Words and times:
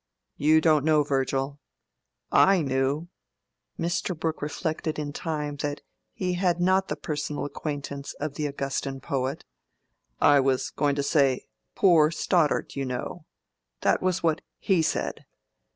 You 0.37 0.61
don't 0.61 0.83
know 0.83 1.03
Virgil. 1.03 1.59
I 2.31 2.63
knew"—Mr. 2.63 4.19
Brooke 4.19 4.41
reflected 4.41 4.97
in 4.97 5.13
time 5.13 5.57
that 5.57 5.81
he 6.11 6.33
had 6.33 6.59
not 6.59 6.85
had 6.85 6.87
the 6.87 6.95
personal 6.95 7.45
acquaintance 7.45 8.13
of 8.13 8.33
the 8.33 8.47
Augustan 8.47 8.99
poet—"I 8.99 10.39
was 10.39 10.71
going 10.71 10.95
to 10.95 11.03
say, 11.03 11.45
poor 11.75 12.09
Stoddart, 12.09 12.75
you 12.75 12.83
know. 12.83 13.25
That 13.81 14.01
was 14.01 14.23
what 14.23 14.41
he 14.57 14.81
said. 14.81 15.23